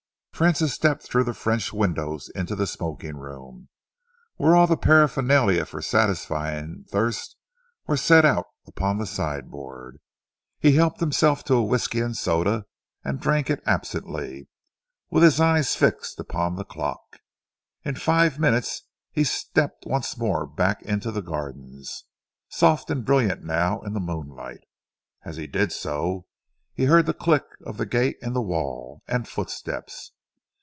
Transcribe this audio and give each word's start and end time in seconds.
Francis 0.41 0.73
stepped 0.73 1.03
through 1.03 1.23
the 1.23 1.35
French 1.35 1.71
windows 1.71 2.27
into 2.29 2.55
the 2.55 2.65
smoking 2.65 3.15
room, 3.15 3.69
where 4.37 4.55
all 4.55 4.65
the 4.65 4.75
paraphernalia 4.75 5.67
for 5.67 5.83
satisfying 5.83 6.83
thirst 6.89 7.35
were 7.85 7.95
set 7.95 8.25
out 8.25 8.47
upon 8.65 8.97
the 8.97 9.05
sideboard. 9.05 9.99
He 10.57 10.71
helped 10.71 10.99
himself 10.99 11.43
to 11.43 11.61
whisky 11.61 11.99
and 11.99 12.17
soda 12.17 12.65
and 13.03 13.19
drank 13.19 13.51
it 13.51 13.61
absently, 13.67 14.47
with 15.11 15.21
his 15.21 15.39
eyes 15.39 15.75
fixed 15.75 16.19
upon 16.19 16.55
the 16.55 16.65
clock. 16.65 17.17
In 17.85 17.93
five 17.93 18.39
minutes 18.39 18.87
he 19.11 19.23
stepped 19.23 19.85
once 19.85 20.17
more 20.17 20.47
back 20.47 20.81
into 20.81 21.11
the 21.11 21.21
gardens, 21.21 22.05
soft 22.49 22.89
and 22.89 23.05
brilliant 23.05 23.43
now 23.43 23.81
in 23.83 23.93
the 23.93 23.99
moonlight. 23.99 24.63
As 25.23 25.37
he 25.37 25.45
did 25.45 25.71
so, 25.71 26.25
he 26.73 26.85
heard 26.85 27.05
the 27.05 27.13
click 27.13 27.43
of 27.63 27.77
the 27.77 27.85
gate 27.85 28.17
in 28.23 28.33
the 28.33 28.41
wall, 28.41 29.03
and 29.07 29.27
footsteps. 29.27 30.13